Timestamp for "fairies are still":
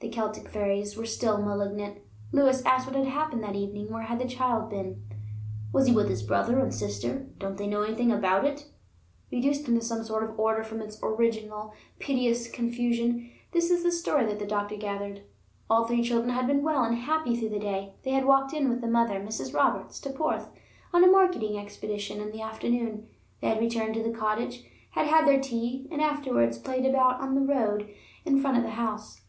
0.50-1.38